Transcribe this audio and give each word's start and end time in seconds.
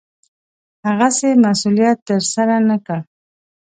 هغسې 0.87 1.29
مسوولت 1.43 1.97
ترسره 2.07 2.55
نه 2.69 2.77
کړ. 2.85 2.99